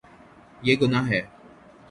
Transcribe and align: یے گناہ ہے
یے 0.65 0.73
گناہ 0.81 1.05
ہے 1.11 1.21